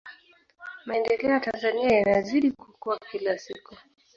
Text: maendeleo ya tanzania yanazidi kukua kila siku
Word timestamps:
maendeleo 0.85 1.31
ya 1.31 1.39
tanzania 1.39 1.89
yanazidi 1.97 2.51
kukua 2.51 2.99
kila 3.11 3.37
siku 3.37 3.75